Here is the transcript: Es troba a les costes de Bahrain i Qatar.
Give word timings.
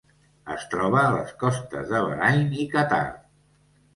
Es 0.53 0.63
troba 0.71 1.01
a 1.01 1.11
les 1.15 1.33
costes 1.43 1.85
de 1.91 2.01
Bahrain 2.07 2.57
i 2.63 2.65
Qatar. 2.75 3.03